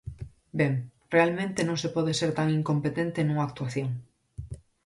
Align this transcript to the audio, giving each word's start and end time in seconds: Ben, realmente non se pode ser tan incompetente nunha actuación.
Ben, 0.59 0.73
realmente 1.15 1.59
non 1.67 1.77
se 1.83 1.89
pode 1.95 2.11
ser 2.19 2.31
tan 2.39 2.47
incompetente 2.59 3.19
nunha 3.25 3.45
actuación. 3.49 3.89